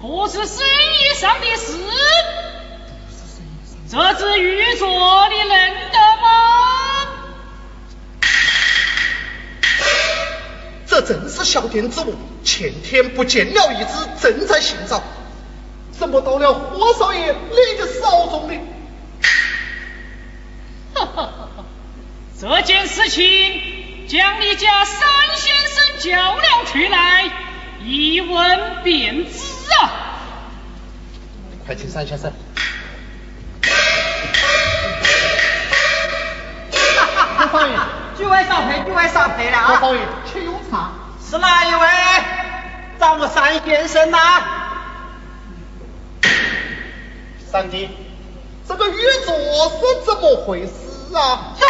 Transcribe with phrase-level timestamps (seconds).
[0.00, 1.76] 不，是生意上的事。
[3.90, 6.26] 这只玉镯你认得吗？
[10.86, 15.02] 这正是小店之物，前天不见了一只，正在寻找。
[15.92, 18.60] 怎么到了霍少爷你的手中呢？
[20.94, 21.64] 哈哈哈哈！
[22.40, 27.30] 这件事情将你家三先生叫了出来，
[27.80, 29.38] 一问便知
[29.80, 29.90] 啊！
[31.66, 32.32] 快请三先生。
[37.16, 37.48] 哈哈！
[37.52, 37.76] 少爷，
[38.16, 39.78] 几位少配，几位少配了啊！
[39.80, 40.90] 少爷，请用茶。
[41.30, 41.88] 是哪一位？
[42.98, 44.18] 找我三先生呐？
[47.50, 47.88] 三弟，
[48.66, 48.92] 这个玉
[49.26, 49.28] 镯
[49.70, 51.54] 是怎么回事啊？
[51.56, 51.66] 怎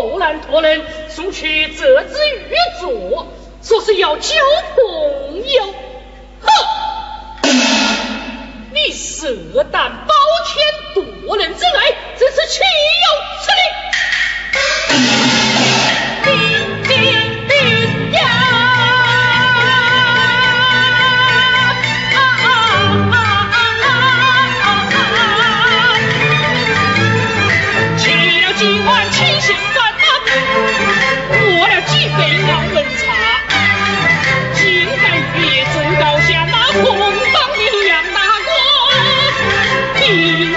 [0.00, 2.14] 后来托人送去这只
[2.48, 3.26] 玉镯，
[3.62, 4.34] 说是要交
[4.74, 5.74] 朋友。
[6.40, 6.50] 哼！
[8.72, 10.14] 你色胆包
[10.46, 13.08] 天夺人之爱，真是岂有
[13.42, 13.49] 此
[40.10, 40.49] You.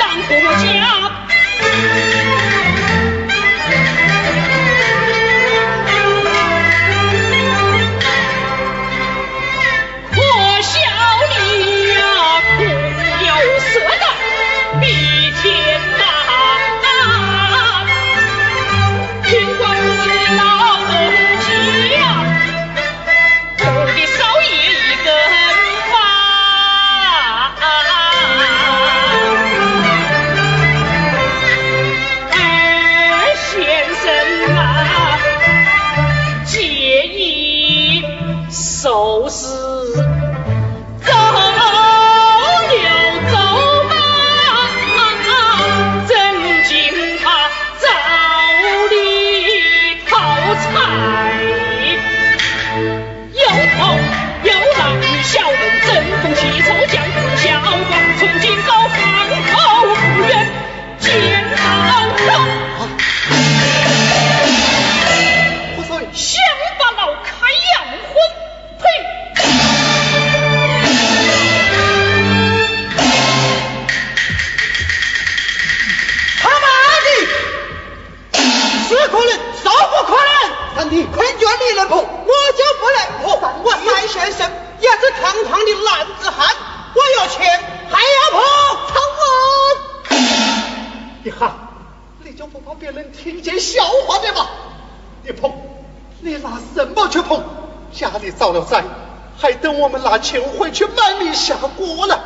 [100.19, 102.19] 钱回去买米下锅呢，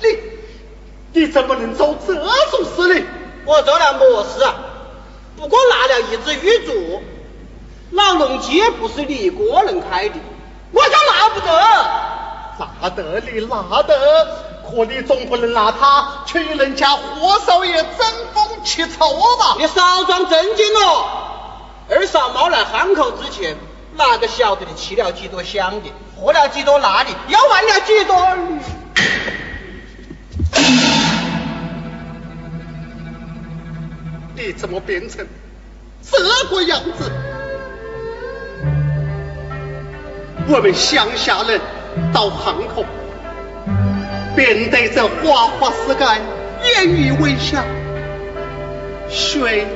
[0.00, 2.24] 你你怎么能做这种
[2.76, 3.06] 事呢？
[3.44, 4.54] 我做了么事啊？
[5.36, 7.00] 不过拿了一只玉镯，
[7.90, 10.14] 老龙街不是你一个人开的，
[10.72, 11.50] 我就拿不得。
[12.82, 17.90] 拿得你拿得，可你总不能拿他去与人家霍少爷争
[18.32, 18.98] 风吃醋
[19.38, 19.56] 吧？
[19.58, 21.04] 你少装正经哦！
[21.90, 23.56] 二嫂猫来汉口之前，
[23.96, 25.90] 哪个晓得你吃了几多香的？
[26.16, 28.16] 喝了几多辣的，又玩了几多？
[34.36, 35.26] 你怎么变成
[36.02, 36.18] 这
[36.48, 37.10] 个样子？
[40.48, 41.60] 我们乡下人
[42.12, 42.84] 到汉口，
[44.40, 46.04] 面对这花花世界，
[46.64, 47.62] 言语微笑，
[49.10, 49.66] 谁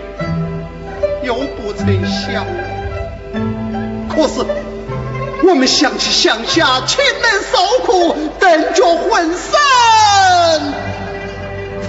[1.22, 2.46] 又不曾想？
[4.08, 4.42] 可是。
[5.46, 10.72] 我们想起乡下亲人受苦，顿觉浑身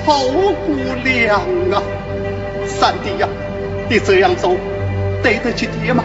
[0.05, 0.75] 透骨
[1.05, 1.39] 凉
[1.71, 1.81] 啊！
[2.67, 3.29] 三弟呀，
[3.89, 4.57] 你这样做
[5.23, 6.03] 对得起爹吗？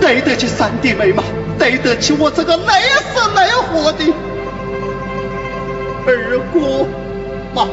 [0.00, 1.22] 对得起三弟妹吗？
[1.58, 2.64] 对得起我这个累
[3.12, 4.02] 死累活的
[6.06, 6.86] 二哥
[7.52, 7.68] 吗？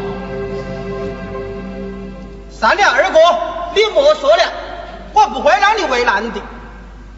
[2.50, 3.20] 三娘二哥，
[3.76, 4.44] 你莫说了，
[5.14, 6.42] 我不会让你为难的。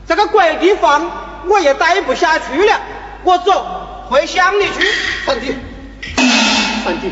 [0.08, 1.10] 这个鬼地方
[1.48, 2.80] 我也待不下去了，
[3.24, 3.66] 我走
[4.10, 4.88] 回乡里去。
[5.26, 5.56] 三弟，
[6.84, 7.12] 三弟，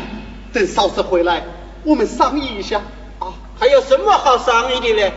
[0.52, 1.42] 等嫂子回来，
[1.84, 2.82] 我们商议一下
[3.18, 3.32] 啊。
[3.58, 5.12] 还有什么好商议的呢？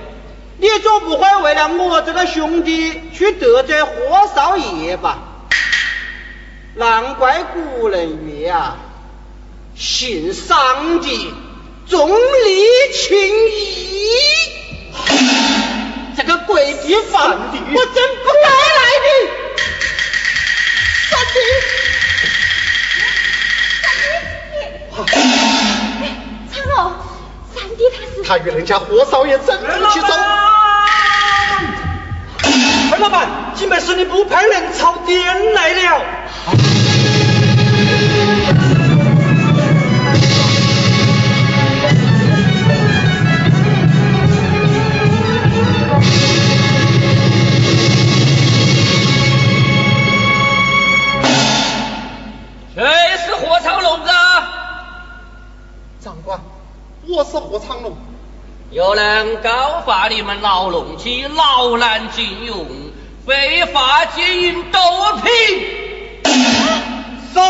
[0.59, 3.91] 你总不会为了我这个兄弟去得罪霍
[4.33, 5.26] 少爷吧？
[6.77, 8.77] 难怪古人曰啊，
[9.75, 11.33] 信上帝
[11.89, 13.17] 重利轻
[13.49, 14.11] 义。
[16.15, 19.07] 这个鬼地方，我真不该来的。
[21.09, 21.35] 三弟，
[23.81, 23.85] 三
[25.99, 26.05] 弟，
[26.53, 26.77] 长龙，
[27.55, 30.09] 三弟他是他与人家霍少爷争执其中。
[32.97, 36.01] 陈老板，几枚是你不派人抄店来了。
[52.73, 52.83] 谁
[53.27, 54.49] 是何长龙啊？
[56.01, 56.39] 长官，
[57.07, 57.95] 我是何长龙。
[58.71, 62.65] 有人告发你们老龙旗劳难禁用，
[63.27, 64.79] 非法经营毒
[65.21, 65.33] 品。
[67.33, 67.41] 走。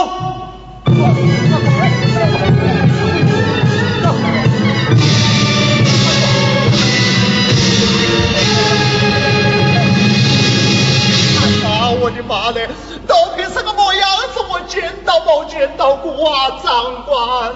[11.63, 12.67] 啊，我的妈嘞！
[13.07, 14.39] 毒品是个么样子？
[14.49, 17.53] 我见到没见到过啊，长官。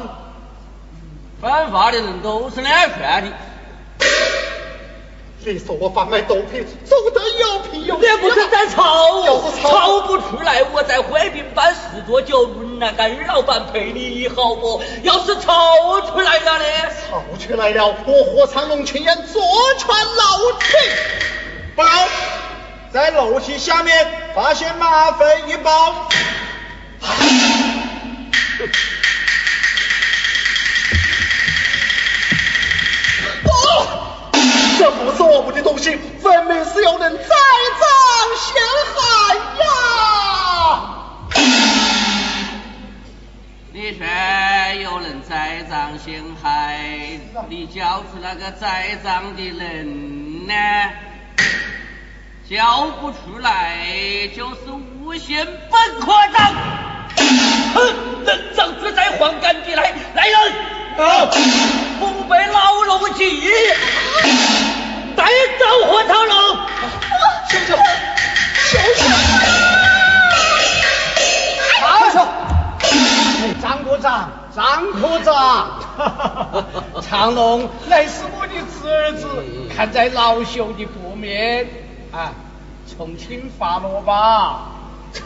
[1.42, 3.32] 犯法的人都是两劝的。
[5.44, 12.48] 你说我贩卖毒品，走得有皮有据你不是在吵要是吵吵不出来，我在淮滨办事做酒，
[12.80, 14.82] 那干老板陪你好不？
[15.02, 16.66] 要是吵出来了呢？
[17.10, 19.42] 吵出来了，我霍长龙亲眼坐
[19.80, 20.80] 穿老腿。
[21.76, 21.86] 报，
[22.94, 26.08] 在楼梯下面发现吗啡一包。
[35.22, 37.26] 这不是我们的东西，分明是有人栽
[37.78, 37.86] 赃
[38.42, 38.60] 陷
[38.96, 39.64] 害呀！
[43.72, 44.04] 你说
[44.82, 47.20] 有人栽赃陷害，
[47.50, 50.54] 你交出那个栽赃的人呢？
[52.50, 53.78] 交不出来
[54.36, 54.56] 就是
[55.06, 56.52] 诬陷本科长。
[57.76, 60.36] 哼，人长自在黄杆的来，来人！
[60.98, 61.30] 啊
[62.00, 63.40] 不被老龙记，
[65.22, 65.28] 带
[65.60, 66.36] 走火长龙。
[67.48, 69.00] 休休休休！
[71.80, 71.86] 好，
[73.62, 75.32] 张科长，张科长，
[77.02, 79.28] 长龙乃是我的侄儿子，
[79.76, 81.68] 看在老朽的薄面，
[82.12, 82.32] 啊，
[82.88, 84.72] 从轻发落吧。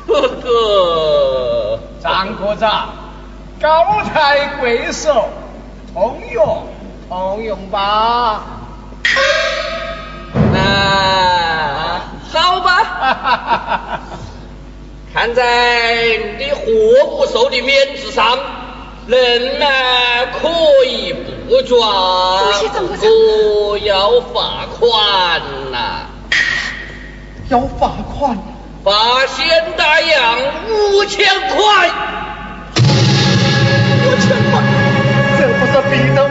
[0.06, 2.90] 哥哥，张科长，
[3.62, 5.30] 高抬贵手，
[5.94, 6.68] 通用
[7.08, 8.42] 通用吧。
[10.66, 14.02] 那好吧。
[15.14, 16.62] 看在你货
[17.18, 18.38] 不收的面子上，
[19.08, 19.66] 人呢
[20.42, 20.50] 可
[20.86, 21.14] 以
[21.48, 21.78] 不抓，
[23.00, 25.42] 不要罚款
[25.72, 26.08] 呐、
[27.50, 28.38] 要罚款，
[28.84, 30.38] 罚现大洋
[30.70, 31.90] 五千块。
[34.06, 34.62] 五千块，
[35.40, 36.25] 这不是逼得